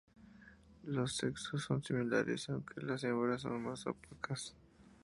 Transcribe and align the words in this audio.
Los 0.85 1.15
sexos 1.15 1.61
son 1.65 1.83
similares, 1.83 2.49
aunque 2.49 2.81
las 2.81 3.03
hembras 3.03 3.43
son 3.43 3.61
más 3.61 3.85
opacas. 3.85 4.55